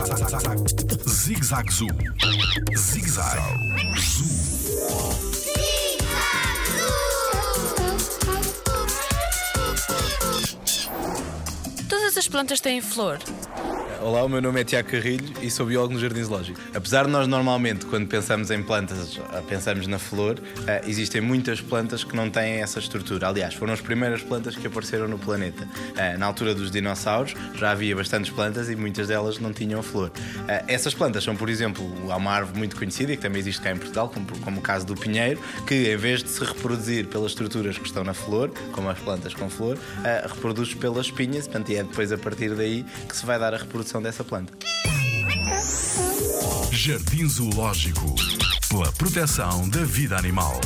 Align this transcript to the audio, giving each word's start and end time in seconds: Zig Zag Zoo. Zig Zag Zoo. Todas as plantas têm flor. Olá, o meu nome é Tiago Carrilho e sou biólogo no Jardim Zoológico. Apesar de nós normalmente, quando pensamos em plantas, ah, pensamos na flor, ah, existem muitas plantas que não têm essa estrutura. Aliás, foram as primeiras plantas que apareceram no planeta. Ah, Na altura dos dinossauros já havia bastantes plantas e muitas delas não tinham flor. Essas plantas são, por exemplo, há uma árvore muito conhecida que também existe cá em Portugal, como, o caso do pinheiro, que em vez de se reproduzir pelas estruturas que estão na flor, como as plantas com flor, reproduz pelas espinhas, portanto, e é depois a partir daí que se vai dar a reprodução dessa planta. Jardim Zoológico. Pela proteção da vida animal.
Zig 0.00 1.44
Zag 1.44 1.70
Zoo. 1.70 1.88
Zig 2.74 3.06
Zag 3.06 3.38
Zoo. 3.96 4.24
Todas 11.88 12.16
as 12.16 12.28
plantas 12.28 12.60
têm 12.60 12.80
flor. 12.80 13.18
Olá, 14.02 14.24
o 14.24 14.28
meu 14.30 14.40
nome 14.40 14.58
é 14.62 14.64
Tiago 14.64 14.88
Carrilho 14.88 15.30
e 15.42 15.50
sou 15.50 15.66
biólogo 15.66 15.92
no 15.92 16.00
Jardim 16.00 16.22
Zoológico. 16.22 16.58
Apesar 16.74 17.04
de 17.04 17.10
nós 17.10 17.28
normalmente, 17.28 17.84
quando 17.84 18.08
pensamos 18.08 18.50
em 18.50 18.62
plantas, 18.62 19.20
ah, 19.30 19.42
pensamos 19.46 19.86
na 19.86 19.98
flor, 19.98 20.40
ah, 20.66 20.80
existem 20.86 21.20
muitas 21.20 21.60
plantas 21.60 22.02
que 22.02 22.16
não 22.16 22.30
têm 22.30 22.62
essa 22.62 22.78
estrutura. 22.78 23.28
Aliás, 23.28 23.52
foram 23.52 23.74
as 23.74 23.80
primeiras 23.82 24.22
plantas 24.22 24.56
que 24.56 24.66
apareceram 24.66 25.06
no 25.06 25.18
planeta. 25.18 25.68
Ah, 25.98 26.16
Na 26.16 26.24
altura 26.24 26.54
dos 26.54 26.70
dinossauros 26.70 27.34
já 27.54 27.72
havia 27.72 27.94
bastantes 27.94 28.30
plantas 28.32 28.70
e 28.70 28.74
muitas 28.74 29.08
delas 29.08 29.38
não 29.38 29.52
tinham 29.52 29.82
flor. 29.82 30.10
Essas 30.66 30.94
plantas 30.94 31.22
são, 31.22 31.36
por 31.36 31.50
exemplo, 31.50 31.84
há 32.10 32.16
uma 32.16 32.30
árvore 32.30 32.56
muito 32.56 32.76
conhecida 32.76 33.14
que 33.14 33.20
também 33.20 33.40
existe 33.40 33.60
cá 33.60 33.70
em 33.70 33.76
Portugal, 33.76 34.08
como, 34.08 34.60
o 34.60 34.62
caso 34.62 34.86
do 34.86 34.94
pinheiro, 34.94 35.38
que 35.66 35.92
em 35.92 35.96
vez 35.98 36.22
de 36.22 36.30
se 36.30 36.42
reproduzir 36.42 37.06
pelas 37.06 37.32
estruturas 37.32 37.76
que 37.76 37.86
estão 37.86 38.02
na 38.02 38.14
flor, 38.14 38.50
como 38.72 38.88
as 38.88 38.98
plantas 38.98 39.34
com 39.34 39.50
flor, 39.50 39.76
reproduz 40.26 40.72
pelas 40.72 41.06
espinhas, 41.06 41.46
portanto, 41.46 41.70
e 41.70 41.76
é 41.76 41.82
depois 41.82 42.10
a 42.10 42.16
partir 42.16 42.54
daí 42.54 42.82
que 43.06 43.14
se 43.14 43.26
vai 43.26 43.38
dar 43.38 43.52
a 43.52 43.58
reprodução 43.58 43.89
dessa 43.98 44.22
planta. 44.22 44.52
Jardim 46.70 47.26
Zoológico. 47.26 48.14
Pela 48.68 48.92
proteção 48.92 49.68
da 49.68 49.82
vida 49.82 50.16
animal. 50.16 50.60